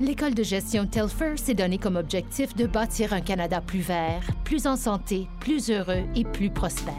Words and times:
L'école 0.00 0.32
de 0.32 0.44
gestion 0.44 0.86
Telfer 0.86 1.36
s'est 1.36 1.54
donné 1.54 1.76
comme 1.76 1.96
objectif 1.96 2.54
de 2.54 2.68
bâtir 2.68 3.12
un 3.12 3.20
Canada 3.20 3.60
plus 3.60 3.80
vert, 3.80 4.22
plus 4.44 4.68
en 4.68 4.76
santé, 4.76 5.26
plus 5.40 5.72
heureux 5.72 6.04
et 6.14 6.22
plus 6.22 6.50
prospère. 6.50 6.94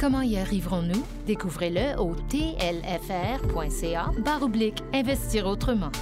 Comment 0.00 0.22
y 0.22 0.38
arriverons-nous? 0.38 1.04
Découvrez-le 1.26 2.00
au 2.00 2.14
tlfr.ca 2.14 4.10
oblique 4.42 4.82
investir 4.94 5.46
autrement. 5.46 5.92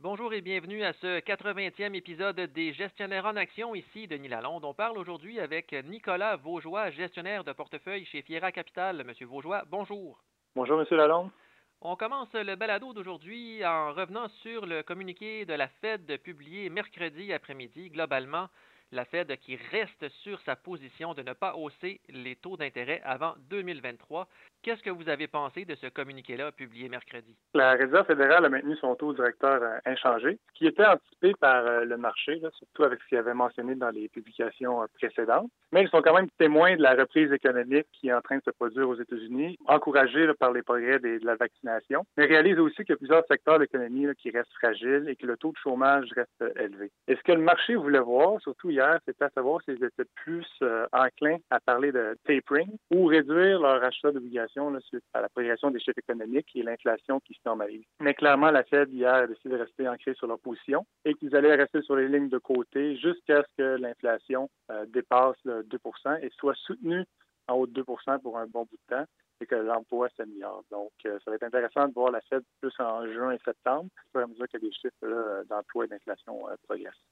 Bonjour 0.00 0.34
et 0.34 0.42
bienvenue 0.42 0.84
à 0.84 0.92
ce 1.00 1.20
80e 1.20 1.94
épisode 1.94 2.38
des 2.54 2.74
Gestionnaires 2.74 3.24
en 3.24 3.36
Action. 3.36 3.74
Ici 3.74 4.06
Denis 4.06 4.28
Lalonde. 4.28 4.66
On 4.66 4.74
parle 4.74 4.98
aujourd'hui 4.98 5.40
avec 5.40 5.74
Nicolas 5.88 6.36
Vaugeois, 6.36 6.90
gestionnaire 6.90 7.42
de 7.42 7.52
portefeuille 7.52 8.04
chez 8.04 8.20
Fiera 8.20 8.52
Capital. 8.52 9.02
Monsieur 9.06 9.24
Vaugeois, 9.24 9.62
bonjour. 9.70 10.22
Bonjour, 10.54 10.76
Monsieur 10.76 10.98
Lalonde. 10.98 11.30
On 11.80 11.96
commence 11.96 12.32
le 12.32 12.56
balado 12.56 12.92
d'aujourd'hui 12.92 13.64
en 13.64 13.92
revenant 13.92 14.28
sur 14.42 14.64
le 14.64 14.82
communiqué 14.82 15.44
de 15.44 15.52
la 15.52 15.68
Fed 15.68 16.16
publié 16.22 16.70
mercredi 16.70 17.32
après-midi. 17.32 17.90
Globalement, 17.90 18.48
la 18.92 19.04
Fed 19.04 19.36
qui 19.38 19.56
reste 19.70 20.08
sur 20.22 20.40
sa 20.42 20.56
position 20.56 21.14
de 21.14 21.22
ne 21.22 21.32
pas 21.32 21.54
hausser 21.56 22.00
les 22.08 22.36
taux 22.36 22.56
d'intérêt 22.56 23.00
avant 23.04 23.34
2023. 23.50 24.28
Qu'est-ce 24.62 24.82
que 24.82 24.90
vous 24.90 25.08
avez 25.10 25.26
pensé 25.26 25.66
de 25.66 25.74
ce 25.74 25.88
communiqué-là 25.88 26.50
publié 26.52 26.88
mercredi? 26.88 27.36
La 27.52 27.72
Réserve 27.72 28.06
fédérale 28.06 28.46
a 28.46 28.48
maintenu 28.48 28.76
son 28.76 28.94
taux 28.94 29.12
directeur 29.12 29.62
euh, 29.62 29.78
inchangé, 29.84 30.38
ce 30.48 30.58
qui 30.58 30.66
était 30.66 30.86
anticipé 30.86 31.34
par 31.38 31.66
euh, 31.66 31.84
le 31.84 31.98
marché, 31.98 32.40
surtout 32.56 32.84
avec 32.84 33.00
ce 33.02 33.08
qu'il 33.08 33.18
avait 33.18 33.34
mentionné 33.34 33.74
dans 33.74 33.90
les 33.90 34.08
publications 34.08 34.82
euh, 34.82 34.86
précédentes. 34.94 35.50
Mais 35.72 35.82
ils 35.82 35.90
sont 35.90 36.00
quand 36.00 36.14
même 36.14 36.30
témoins 36.38 36.76
de 36.76 36.82
la 36.82 36.94
reprise 36.94 37.30
économique 37.32 37.86
qui 37.92 38.08
est 38.08 38.14
en 38.14 38.22
train 38.22 38.38
de 38.38 38.42
se 38.42 38.50
produire 38.50 38.88
aux 38.88 38.98
États-Unis, 38.98 39.58
encouragés 39.66 40.32
par 40.38 40.52
les 40.52 40.62
progrès 40.62 40.98
de 40.98 41.20
la 41.22 41.36
vaccination, 41.36 42.06
mais 42.16 42.24
réalisent 42.24 42.60
aussi 42.60 42.76
qu'il 42.76 42.90
y 42.90 42.92
a 42.92 42.96
plusieurs 42.96 43.26
secteurs 43.26 43.58
de 43.58 43.64
l'économie 43.64 44.06
qui 44.16 44.30
restent 44.30 44.54
fragiles 44.54 45.06
et 45.08 45.16
que 45.16 45.26
le 45.26 45.36
taux 45.36 45.52
de 45.52 45.58
chômage 45.58 46.08
reste 46.14 46.58
élevé. 46.58 46.90
Et 47.08 47.16
ce 47.16 47.22
que 47.22 47.32
le 47.32 47.42
marché 47.42 47.74
voulait 47.74 48.00
voir, 48.00 48.40
surtout 48.40 48.70
hier, 48.70 48.83
c'était 49.04 49.24
à 49.24 49.30
savoir 49.30 49.62
s'ils 49.62 49.82
étaient 49.82 50.08
plus 50.14 50.46
enclins 50.92 51.38
à 51.50 51.60
parler 51.60 51.92
de 51.92 52.16
tapering 52.24 52.70
ou 52.90 53.06
réduire 53.06 53.60
leur 53.60 53.82
achat 53.82 54.12
d'obligations 54.12 54.74
suite 54.80 55.04
à 55.12 55.20
la 55.20 55.28
progression 55.28 55.70
des 55.70 55.80
chiffres 55.80 55.98
économiques 55.98 56.50
et 56.54 56.62
l'inflation 56.62 57.20
qui 57.20 57.34
se 57.34 57.40
normalise. 57.46 57.84
Mais 58.00 58.14
clairement, 58.14 58.50
la 58.50 58.64
Fed 58.64 58.92
hier 58.92 59.14
a 59.14 59.26
décidé 59.26 59.50
de 59.50 59.60
rester 59.60 59.88
ancrée 59.88 60.14
sur 60.14 60.26
leur 60.26 60.38
position 60.38 60.86
et 61.04 61.14
qu'ils 61.14 61.34
allaient 61.36 61.54
rester 61.54 61.82
sur 61.82 61.96
les 61.96 62.08
lignes 62.08 62.28
de 62.28 62.38
côté 62.38 62.96
jusqu'à 62.96 63.42
ce 63.42 63.48
que 63.56 63.76
l'inflation 63.76 64.50
euh, 64.70 64.86
dépasse 64.86 65.36
le 65.44 65.62
2% 65.62 66.22
et 66.22 66.30
soit 66.38 66.54
soutenue 66.56 67.04
en 67.48 67.54
haut 67.54 67.66
de 67.66 67.82
2% 67.82 68.20
pour 68.20 68.38
un 68.38 68.46
bon 68.46 68.62
bout 68.62 68.78
de 68.88 68.96
temps 68.96 69.04
et 69.40 69.46
que 69.46 69.56
l'emploi 69.56 70.08
s'améliore. 70.16 70.64
Donc, 70.70 70.92
euh, 71.06 71.18
ça 71.24 71.30
va 71.30 71.36
être 71.36 71.42
intéressant 71.42 71.88
de 71.88 71.92
voir 71.92 72.10
la 72.10 72.20
Fed 72.22 72.42
plus 72.60 72.72
en 72.78 73.06
juin 73.06 73.32
et 73.32 73.38
septembre, 73.44 73.88
à 74.14 74.26
mesure 74.26 74.46
que 74.52 74.58
les 74.58 74.72
chiffres 74.72 75.44
d'emploi 75.48 75.84
et 75.84 75.88
d'inflation 75.88 76.48
euh, 76.48 76.54
progressent. 76.66 77.04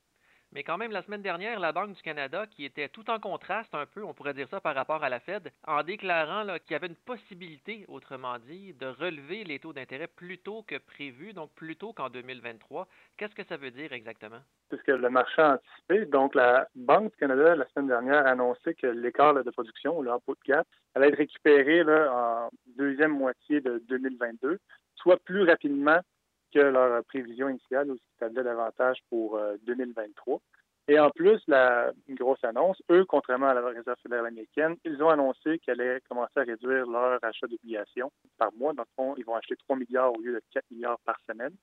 Mais 0.54 0.64
quand 0.64 0.76
même, 0.76 0.92
la 0.92 1.02
semaine 1.02 1.22
dernière, 1.22 1.58
la 1.58 1.72
Banque 1.72 1.94
du 1.94 2.02
Canada, 2.02 2.46
qui 2.46 2.66
était 2.66 2.90
tout 2.90 3.08
en 3.08 3.18
contraste 3.18 3.74
un 3.74 3.86
peu, 3.86 4.04
on 4.04 4.12
pourrait 4.12 4.34
dire 4.34 4.48
ça 4.50 4.60
par 4.60 4.74
rapport 4.74 5.02
à 5.02 5.08
la 5.08 5.18
Fed, 5.18 5.50
en 5.66 5.82
déclarant 5.82 6.44
qu'il 6.58 6.72
y 6.72 6.74
avait 6.74 6.88
une 6.88 6.94
possibilité, 6.94 7.86
autrement 7.88 8.38
dit, 8.38 8.74
de 8.74 8.86
relever 8.86 9.44
les 9.44 9.58
taux 9.58 9.72
d'intérêt 9.72 10.08
plus 10.08 10.36
tôt 10.36 10.62
que 10.66 10.76
prévu, 10.76 11.32
donc 11.32 11.50
plus 11.54 11.76
tôt 11.76 11.94
qu'en 11.94 12.10
2023. 12.10 12.86
Qu'est-ce 13.16 13.34
que 13.34 13.44
ça 13.44 13.56
veut 13.56 13.70
dire 13.70 13.94
exactement? 13.94 14.40
C'est 14.68 14.76
ce 14.76 14.82
que 14.82 14.92
le 14.92 15.08
marché 15.08 15.40
a 15.40 15.54
anticipé. 15.54 16.04
Donc, 16.04 16.34
la 16.34 16.68
Banque 16.74 17.12
du 17.12 17.16
Canada, 17.16 17.56
la 17.56 17.66
semaine 17.68 17.88
dernière, 17.88 18.26
a 18.26 18.30
annoncé 18.30 18.74
que 18.74 18.86
l'écart 18.86 19.32
de 19.32 19.50
production, 19.50 20.02
le 20.02 20.12
output 20.12 20.36
gap, 20.46 20.66
allait 20.94 21.08
être 21.08 21.16
récupéré 21.16 21.82
en 21.82 22.50
deuxième 22.76 23.12
moitié 23.12 23.62
de 23.62 23.82
2022, 23.88 24.58
soit 24.96 25.16
plus 25.24 25.44
rapidement 25.44 26.00
que 26.52 26.60
leur 26.60 27.04
prévision 27.04 27.48
initiale, 27.48 27.90
ou 27.90 27.96
tablait 28.18 28.42
davantage 28.42 28.98
pour 29.08 29.38
2023. 29.66 30.34
Euh, 30.34 30.38
Et 30.88 30.98
en 30.98 31.10
plus, 31.10 31.40
la 31.46 31.92
grosse 32.10 32.42
annonce, 32.44 32.82
eux, 32.90 33.04
contrairement 33.04 33.48
à 33.48 33.54
la 33.54 33.60
Réserve 33.60 33.98
fédérale 34.02 34.26
américaine, 34.26 34.76
ils 34.84 35.02
ont 35.02 35.10
annoncé 35.10 35.58
qu'ils 35.58 35.72
allaient 35.72 36.00
commencer 36.08 36.40
à 36.40 36.42
réduire 36.42 36.86
leur 36.86 37.22
achat 37.22 37.46
d'obligations 37.46 38.10
par 38.38 38.52
mois. 38.54 38.72
Dans 38.72 38.82
le 38.82 38.94
fond, 38.96 39.14
ils 39.16 39.24
vont 39.24 39.36
acheter 39.36 39.56
3 39.56 39.76
milliards 39.76 40.12
au 40.12 40.20
lieu 40.20 40.32
de 40.32 40.42
4 40.52 40.64
milliards 40.70 40.98
par 41.04 41.18
semaine. 41.28 41.54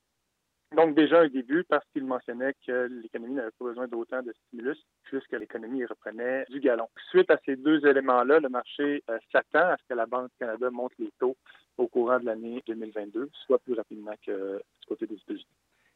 Donc, 0.76 0.94
déjà 0.94 1.20
un 1.20 1.28
début 1.28 1.64
parce 1.64 1.84
qu'ils 1.92 2.04
mentionnaient 2.04 2.54
que 2.64 2.86
l'économie 3.02 3.34
n'avait 3.34 3.50
pas 3.58 3.64
besoin 3.64 3.88
d'autant 3.88 4.22
de 4.22 4.32
stimulus 4.46 4.78
puisque 5.02 5.32
l'économie 5.32 5.84
reprenait 5.84 6.44
du 6.48 6.60
galon. 6.60 6.88
Suite 7.10 7.28
à 7.30 7.38
ces 7.44 7.56
deux 7.56 7.84
éléments-là, 7.84 8.38
le 8.38 8.48
marché 8.48 9.02
euh, 9.10 9.18
s'attend 9.32 9.68
à 9.70 9.76
ce 9.76 9.82
que 9.88 9.94
la 9.94 10.06
Banque 10.06 10.30
du 10.30 10.36
Canada 10.38 10.70
monte 10.70 10.92
les 10.98 11.10
taux 11.18 11.36
au 11.80 11.88
courant 11.88 12.20
de 12.20 12.26
l'année 12.26 12.62
2022, 12.66 13.30
soit 13.46 13.58
plus 13.58 13.74
rapidement 13.74 14.14
que 14.24 14.62
du 14.80 14.86
côté 14.86 15.06
des 15.06 15.14
États-Unis. 15.14 15.46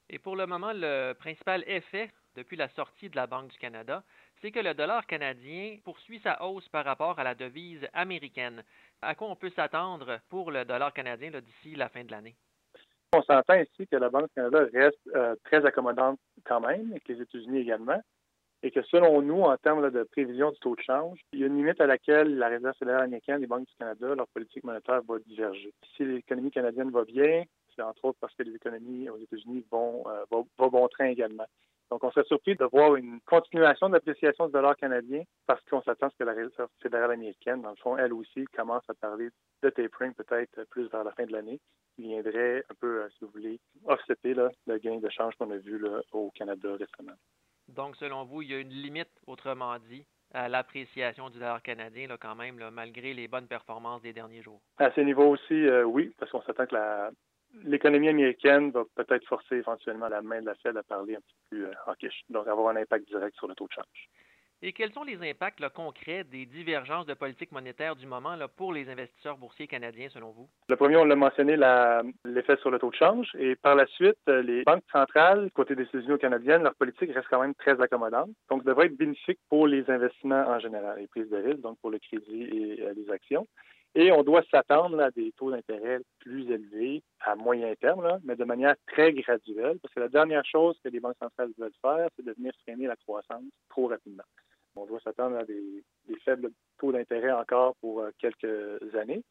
Et 0.08 0.18
pour 0.18 0.36
le 0.36 0.46
moment, 0.46 0.72
le 0.74 1.12
principal 1.12 1.64
effet 1.66 2.10
depuis 2.36 2.56
la 2.56 2.68
sortie 2.70 3.08
de 3.08 3.16
la 3.16 3.26
Banque 3.26 3.50
du 3.50 3.58
Canada, 3.58 4.02
c'est 4.40 4.50
que 4.50 4.60
le 4.60 4.74
dollar 4.74 5.06
canadien 5.06 5.76
poursuit 5.84 6.20
sa 6.20 6.42
hausse 6.44 6.68
par 6.68 6.84
rapport 6.84 7.18
à 7.18 7.24
la 7.24 7.34
devise 7.34 7.86
américaine. 7.92 8.62
À 9.02 9.14
quoi 9.14 9.28
on 9.28 9.36
peut 9.36 9.50
s'attendre 9.50 10.18
pour 10.28 10.50
le 10.50 10.64
dollar 10.64 10.92
canadien 10.92 11.30
d'ici 11.30 11.76
la 11.76 11.88
fin 11.88 12.04
de 12.04 12.10
l'année? 12.10 12.34
On 13.12 13.22
s'entend 13.22 13.54
ici 13.54 13.86
que 13.86 13.96
la 13.96 14.10
Banque 14.10 14.28
du 14.28 14.34
Canada 14.34 14.66
reste 14.72 14.98
euh, 15.14 15.36
très 15.44 15.64
accommodante 15.64 16.18
quand 16.44 16.60
même, 16.60 16.92
et 16.94 17.00
que 17.00 17.12
les 17.12 17.22
États-Unis 17.22 17.60
également, 17.60 18.02
et 18.64 18.70
que 18.70 18.82
selon 18.84 19.20
nous, 19.20 19.42
en 19.42 19.56
termes 19.58 19.90
de 19.90 20.02
prévision 20.04 20.50
du 20.50 20.58
taux 20.58 20.74
de 20.74 20.80
change, 20.80 21.20
il 21.34 21.40
y 21.40 21.42
a 21.44 21.48
une 21.48 21.56
limite 21.58 21.82
à 21.82 21.86
laquelle 21.86 22.38
la 22.38 22.48
Réserve 22.48 22.74
fédérale 22.78 23.02
américaine 23.02 23.42
les 23.42 23.46
banques 23.46 23.66
du 23.66 23.74
Canada, 23.78 24.14
leur 24.14 24.26
politique 24.28 24.64
monétaire 24.64 25.02
va 25.06 25.18
diverger. 25.18 25.74
Si 25.94 26.02
l'économie 26.02 26.50
canadienne 26.50 26.90
va 26.90 27.04
bien, 27.04 27.44
c'est 27.76 27.82
entre 27.82 28.06
autres 28.06 28.18
parce 28.22 28.34
que 28.34 28.42
les 28.42 28.54
économies 28.54 29.10
aux 29.10 29.18
États-Unis 29.18 29.66
vont, 29.70 30.04
euh, 30.08 30.24
vont, 30.30 30.46
bon 30.70 30.88
train 30.88 31.04
également. 31.04 31.44
Donc, 31.90 32.04
on 32.04 32.10
serait 32.10 32.24
surpris 32.24 32.56
de 32.56 32.64
voir 32.64 32.96
une 32.96 33.20
continuation 33.26 33.90
d'appréciation 33.90 34.46
du 34.46 34.52
dollar 34.52 34.74
canadien 34.76 35.24
parce 35.46 35.62
qu'on 35.66 35.82
s'attend 35.82 36.06
à 36.06 36.10
ce 36.10 36.16
que 36.16 36.24
la 36.24 36.32
Réserve 36.32 36.70
fédérale 36.80 37.10
américaine, 37.10 37.60
dans 37.60 37.70
le 37.70 37.76
fond, 37.76 37.98
elle 37.98 38.14
aussi, 38.14 38.46
commence 38.56 38.88
à 38.88 38.94
parler 38.94 39.28
de 39.62 39.68
tapering 39.68 40.14
peut-être 40.14 40.64
plus 40.70 40.88
vers 40.88 41.04
la 41.04 41.12
fin 41.12 41.26
de 41.26 41.32
l'année, 41.32 41.60
qui 41.96 42.04
viendrait 42.04 42.64
un 42.70 42.74
peu, 42.80 43.02
euh, 43.02 43.08
si 43.10 43.26
vous 43.26 43.30
voulez, 43.30 43.60
offsetter 43.84 44.32
le 44.32 44.78
gain 44.78 45.00
de 45.00 45.10
change 45.10 45.34
qu'on 45.36 45.50
a 45.50 45.58
vu 45.58 45.84
au 46.12 46.30
Canada 46.30 46.70
récemment. 46.72 47.18
Donc, 47.74 47.96
selon 47.96 48.24
vous, 48.24 48.42
il 48.42 48.50
y 48.50 48.54
a 48.54 48.58
une 48.58 48.68
limite, 48.68 49.10
autrement 49.26 49.78
dit, 49.78 50.06
à 50.32 50.48
l'appréciation 50.48 51.30
du 51.30 51.38
dollar 51.38 51.62
canadien, 51.62 52.08
là, 52.08 52.16
quand 52.20 52.34
même, 52.34 52.58
malgré 52.72 53.14
les 53.14 53.28
bonnes 53.28 53.46
performances 53.46 54.02
des 54.02 54.12
derniers 54.12 54.42
jours? 54.42 54.60
À 54.78 54.90
ce 54.92 55.00
niveau 55.00 55.24
aussi, 55.24 55.54
euh, 55.54 55.84
oui, 55.84 56.12
parce 56.18 56.30
qu'on 56.30 56.42
s'attend 56.42 56.66
que 56.66 56.76
l'économie 57.64 58.08
américaine 58.08 58.70
va 58.70 58.84
peut-être 58.96 59.26
forcer 59.26 59.56
éventuellement 59.56 60.08
la 60.08 60.22
main 60.22 60.40
de 60.40 60.46
la 60.46 60.54
Fed 60.56 60.76
à 60.76 60.82
parler 60.82 61.16
un 61.16 61.20
petit 61.20 61.36
peu 61.50 61.66
euh, 61.66 61.94
quiche, 61.98 62.22
donc 62.28 62.46
avoir 62.48 62.74
un 62.74 62.80
impact 62.80 63.06
direct 63.06 63.36
sur 63.36 63.48
le 63.48 63.54
taux 63.54 63.66
de 63.66 63.72
change. 63.72 64.08
Et 64.66 64.72
quels 64.72 64.94
sont 64.94 65.04
les 65.04 65.18
impacts 65.30 65.62
concrets 65.74 66.24
des 66.24 66.46
divergences 66.46 67.04
de 67.04 67.12
politique 67.12 67.52
monétaire 67.52 67.96
du 67.96 68.06
moment 68.06 68.34
pour 68.56 68.72
les 68.72 68.88
investisseurs 68.88 69.36
boursiers 69.36 69.66
canadiens, 69.66 70.08
selon 70.08 70.30
vous? 70.30 70.48
Le 70.70 70.76
premier, 70.76 70.96
on 70.96 71.04
l'a 71.04 71.16
mentionné, 71.16 71.54
l'effet 72.24 72.56
sur 72.62 72.70
le 72.70 72.78
taux 72.78 72.88
de 72.88 72.96
change. 72.96 73.28
Et 73.38 73.56
par 73.56 73.74
la 73.74 73.84
suite, 73.88 74.16
les 74.26 74.62
banques 74.62 74.82
centrales, 74.90 75.50
côté 75.52 75.74
des 75.74 75.82
États-Unis 75.82 76.18
canadiennes, 76.18 76.62
leur 76.62 76.74
politique 76.76 77.12
reste 77.12 77.26
quand 77.28 77.42
même 77.42 77.54
très 77.56 77.78
accommodante. 77.78 78.30
Donc, 78.48 78.62
ça 78.62 78.70
devrait 78.70 78.86
être 78.86 78.96
bénéfique 78.96 79.38
pour 79.50 79.66
les 79.66 79.84
investissements 79.90 80.46
en 80.48 80.58
général, 80.60 80.98
les 80.98 81.08
prises 81.08 81.28
de 81.28 81.36
risque, 81.36 81.60
donc 81.60 81.78
pour 81.80 81.90
le 81.90 81.98
crédit 81.98 82.44
et 82.44 82.82
euh, 82.84 82.94
les 82.96 83.10
actions. 83.10 83.46
Et 83.94 84.12
on 84.12 84.22
doit 84.22 84.44
s'attendre 84.50 84.98
à 84.98 85.10
des 85.10 85.32
taux 85.32 85.50
d'intérêt 85.50 85.98
plus 86.20 86.50
élevés 86.50 87.02
à 87.20 87.36
moyen 87.36 87.74
terme, 87.74 88.18
mais 88.24 88.34
de 88.34 88.44
manière 88.44 88.76
très 88.86 89.12
graduelle, 89.12 89.78
parce 89.82 89.92
que 89.92 90.00
la 90.00 90.08
dernière 90.08 90.46
chose 90.46 90.80
que 90.82 90.88
les 90.88 91.00
banques 91.00 91.18
centrales 91.20 91.52
veulent 91.58 91.70
faire, 91.82 92.08
c'est 92.16 92.24
de 92.24 92.32
venir 92.32 92.54
freiner 92.62 92.86
la 92.86 92.96
croissance 92.96 93.44
trop 93.68 93.88
rapidement. 93.88 94.24
On 94.76 94.86
doit 94.86 95.00
s'attendre 95.00 95.36
à 95.36 95.44
des, 95.44 95.84
faibles 96.24 96.50
taux 96.78 96.92
d'intérêt 96.92 97.32
encore 97.32 97.76
pour 97.76 98.00
euh, 98.00 98.10
quelques 98.18 98.94
années. 98.94 99.22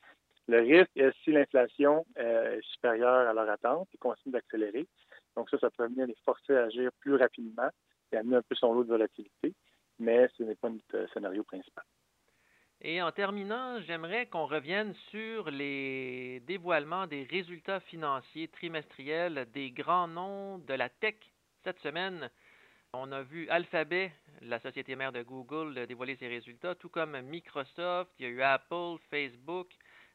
Le 0.47 0.59
risque 0.59 0.91
est 0.95 1.11
si 1.23 1.31
l'inflation 1.31 2.05
euh, 2.17 2.57
est 2.57 2.65
supérieure 2.73 3.27
à 3.29 3.33
leur 3.33 3.49
attente 3.49 3.87
et 3.93 3.97
continue 3.97 4.33
d'accélérer. 4.33 4.87
Donc 5.35 5.49
ça, 5.49 5.57
ça 5.59 5.69
peut 5.69 5.87
venir 5.87 6.07
les 6.07 6.17
forcer 6.25 6.55
à 6.55 6.63
agir 6.63 6.91
plus 6.99 7.15
rapidement 7.15 7.69
et 8.11 8.17
amener 8.17 8.37
un 8.37 8.41
peu 8.41 8.55
son 8.55 8.73
lot 8.73 8.83
de 8.83 8.89
volatilité, 8.89 9.53
mais 9.99 10.29
ce 10.37 10.43
n'est 10.43 10.55
pas 10.55 10.69
notre 10.69 10.95
euh, 10.95 11.07
scénario 11.13 11.43
principal. 11.43 11.83
Et 12.81 13.01
en 13.01 13.11
terminant, 13.13 13.79
j'aimerais 13.81 14.25
qu'on 14.25 14.45
revienne 14.45 14.93
sur 15.09 15.49
les 15.49 16.41
dévoilements 16.41 17.07
des 17.07 17.23
résultats 17.23 17.79
financiers 17.79 18.49
trimestriels 18.49 19.47
des 19.53 19.71
grands 19.71 20.09
noms 20.09 20.57
de 20.57 20.73
la 20.73 20.89
tech 20.89 21.15
cette 21.63 21.79
semaine. 21.79 22.29
On 22.95 23.11
a 23.11 23.23
vu 23.23 23.49
Alphabet, 23.49 24.11
la 24.43 24.59
société 24.59 24.95
mère 24.95 25.11
de 25.11 25.23
Google, 25.23 25.87
dévoiler 25.87 26.15
ses 26.15 26.27
résultats, 26.27 26.75
tout 26.75 26.89
comme 26.89 27.19
Microsoft, 27.21 28.11
il 28.19 28.25
y 28.25 28.29
a 28.29 28.31
eu 28.31 28.41
Apple, 28.43 28.97
Facebook, 29.09 29.67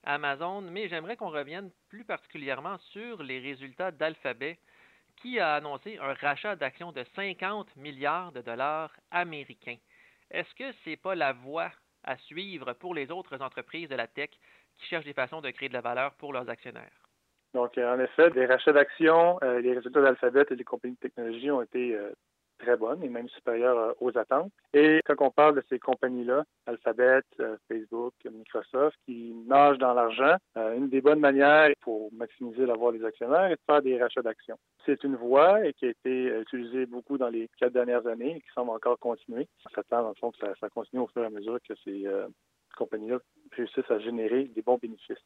Amazon, 0.04 0.60
mais 0.60 0.88
j'aimerais 0.88 1.16
qu'on 1.16 1.30
revienne 1.30 1.72
plus 1.88 2.04
particulièrement 2.04 2.78
sur 2.92 3.20
les 3.24 3.40
résultats 3.40 3.90
d'Alphabet, 3.90 4.58
qui 5.16 5.40
a 5.40 5.56
annoncé 5.56 5.98
un 5.98 6.14
rachat 6.14 6.54
d'actions 6.54 6.92
de 6.92 7.02
50 7.16 7.74
milliards 7.74 8.30
de 8.30 8.42
dollars 8.42 8.92
américains. 9.10 9.78
Est-ce 10.30 10.54
que 10.54 10.70
ce 10.84 10.90
n'est 10.90 10.96
pas 10.96 11.16
la 11.16 11.32
voie 11.32 11.72
à 12.04 12.16
suivre 12.16 12.74
pour 12.74 12.94
les 12.94 13.10
autres 13.10 13.42
entreprises 13.42 13.88
de 13.88 13.96
la 13.96 14.06
tech 14.06 14.30
qui 14.76 14.86
cherchent 14.86 15.04
des 15.04 15.14
façons 15.14 15.40
de 15.40 15.50
créer 15.50 15.68
de 15.68 15.74
la 15.74 15.80
valeur 15.80 16.14
pour 16.14 16.32
leurs 16.32 16.48
actionnaires? 16.48 17.08
Donc, 17.54 17.76
en 17.76 17.98
effet, 17.98 18.30
des 18.30 18.46
rachats 18.46 18.72
d'actions, 18.72 19.40
les 19.42 19.72
résultats 19.72 20.02
d'Alphabet 20.02 20.46
et 20.50 20.54
des 20.54 20.64
compagnies 20.64 20.94
de 20.94 21.00
technologie 21.00 21.50
ont 21.50 21.62
été 21.62 21.98
très 22.58 22.76
bonne 22.76 23.02
et 23.02 23.08
même 23.08 23.28
supérieure 23.30 23.78
euh, 23.78 23.92
aux 24.00 24.16
attentes. 24.18 24.52
Et 24.74 25.00
quand 25.06 25.14
on 25.20 25.30
parle 25.30 25.56
de 25.56 25.64
ces 25.68 25.78
compagnies-là, 25.78 26.44
Alphabet, 26.66 27.22
euh, 27.40 27.56
Facebook, 27.68 28.14
Microsoft, 28.30 28.96
qui 29.06 29.34
nagent 29.46 29.78
dans 29.78 29.94
l'argent, 29.94 30.36
euh, 30.56 30.76
une 30.76 30.88
des 30.88 31.00
bonnes 31.00 31.20
manières 31.20 31.70
pour 31.80 32.12
maximiser 32.12 32.66
l'avoir 32.66 32.92
des 32.92 33.04
actionnaires 33.04 33.46
est 33.46 33.56
de 33.56 33.60
faire 33.66 33.82
des 33.82 34.00
rachats 34.00 34.22
d'actions. 34.22 34.58
C'est 34.84 35.02
une 35.04 35.16
voie 35.16 35.60
qui 35.72 35.86
a 35.86 35.90
été 35.90 36.40
utilisée 36.40 36.86
beaucoup 36.86 37.18
dans 37.18 37.28
les 37.28 37.48
quatre 37.58 37.72
dernières 37.72 38.06
années 38.06 38.36
et 38.36 38.40
qui 38.40 38.48
semble 38.54 38.70
encore 38.70 38.98
continuer. 38.98 39.48
On 39.66 39.70
s'attend, 39.70 40.02
dans 40.02 40.08
le 40.08 40.14
fond, 40.14 40.30
que 40.30 40.38
ça, 40.38 40.68
continue 40.70 41.02
au 41.02 41.06
fur 41.08 41.22
et 41.22 41.26
à 41.26 41.30
mesure 41.30 41.58
que 41.66 41.74
ces 41.84 42.06
compagnies-là 42.76 43.18
réussissent 43.52 43.90
à 43.90 43.98
générer 43.98 44.44
des 44.44 44.62
bons 44.62 44.78
bénéfices. 44.78 45.18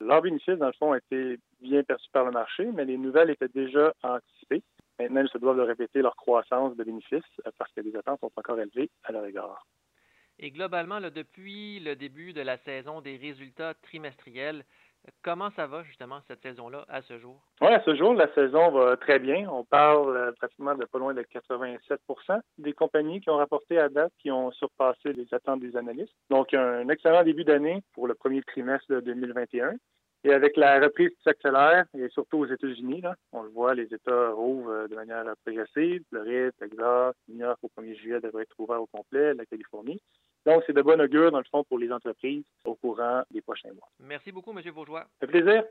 Leurs 0.00 0.22
bénéfices, 0.22 0.58
dans 0.58 0.66
le 0.66 0.72
fond, 0.72 0.92
ont 0.92 0.94
été 0.94 1.38
bien 1.60 1.82
perçus 1.82 2.08
par 2.10 2.24
le 2.24 2.30
marché, 2.30 2.70
mais 2.72 2.84
les 2.84 2.96
nouvelles 2.96 3.30
étaient 3.30 3.48
déjà 3.48 3.92
anticipées. 4.02 4.62
Maintenant, 5.00 5.22
ils 5.22 5.28
se 5.30 5.38
doivent 5.38 5.56
de 5.56 5.62
répéter 5.62 6.02
leur 6.02 6.14
croissance 6.16 6.76
de 6.76 6.84
bénéfices 6.84 7.22
euh, 7.46 7.50
parce 7.58 7.72
que 7.72 7.80
les 7.80 7.96
attentes 7.96 8.20
sont 8.20 8.30
encore 8.36 8.60
élevées 8.60 8.90
à 9.04 9.12
leur 9.12 9.24
égard. 9.24 9.66
Et 10.38 10.50
globalement, 10.50 11.00
depuis 11.00 11.80
le 11.80 11.96
début 11.96 12.32
de 12.32 12.40
la 12.40 12.56
saison 12.58 13.00
des 13.00 13.16
résultats 13.16 13.74
trimestriels, 13.74 14.64
comment 15.22 15.50
ça 15.50 15.66
va 15.66 15.82
justement 15.82 16.20
cette 16.28 16.42
saison-là 16.42 16.84
à 16.88 17.02
ce 17.02 17.18
jour? 17.18 17.40
Oui, 17.60 17.68
à 17.68 17.82
ce 17.84 17.94
jour, 17.94 18.14
la 18.14 18.32
saison 18.34 18.70
va 18.70 18.96
très 18.96 19.18
bien. 19.18 19.48
On 19.50 19.64
parle 19.64 20.16
euh, 20.16 20.32
pratiquement 20.32 20.74
de 20.74 20.84
pas 20.84 20.98
loin 20.98 21.14
de 21.14 21.22
87% 21.22 22.40
des 22.58 22.72
compagnies 22.72 23.20
qui 23.20 23.30
ont 23.30 23.36
rapporté 23.36 23.78
à 23.78 23.88
date 23.88 24.12
qui 24.18 24.30
ont 24.30 24.50
surpassé 24.52 25.12
les 25.12 25.26
attentes 25.32 25.60
des 25.60 25.76
analystes. 25.76 26.14
Donc, 26.30 26.54
un 26.54 26.88
excellent 26.88 27.22
début 27.22 27.44
d'année 27.44 27.82
pour 27.94 28.06
le 28.06 28.14
premier 28.14 28.42
trimestre 28.42 28.90
de 28.90 29.00
2021. 29.00 29.74
Et 30.22 30.32
avec 30.32 30.56
la 30.56 30.80
reprise 30.80 31.10
qui 31.10 31.22
s'accélère, 31.22 31.86
et 31.96 32.08
surtout 32.10 32.38
aux 32.38 32.46
États-Unis, 32.46 33.02
on 33.32 33.42
le 33.42 33.48
voit, 33.48 33.74
les 33.74 33.92
États 33.92 34.30
rouvrent 34.30 34.70
euh, 34.70 34.88
de 34.88 34.94
manière 34.94 35.24
progressive. 35.44 36.02
Floride, 36.10 36.52
Texas, 36.58 37.14
New 37.28 37.38
York 37.38 37.58
au 37.62 37.80
1er 37.80 37.96
juillet 37.96 38.20
devrait 38.20 38.42
être 38.42 38.58
ouvert 38.58 38.82
au 38.82 38.86
complet, 38.86 39.32
la 39.32 39.46
Californie. 39.46 40.00
Donc, 40.46 40.62
c'est 40.66 40.72
de 40.72 40.82
bon 40.82 41.00
augure, 41.00 41.30
dans 41.30 41.38
le 41.38 41.44
fond, 41.50 41.64
pour 41.64 41.78
les 41.78 41.92
entreprises 41.92 42.44
au 42.64 42.74
courant 42.74 43.22
des 43.30 43.42
prochains 43.42 43.72
mois. 43.72 43.88
Merci 43.98 44.32
beaucoup, 44.32 44.56
M. 44.56 44.62
Bourgeois. 44.72 45.06
Ça 45.20 45.26
fait 45.26 45.40
plaisir. 45.40 45.64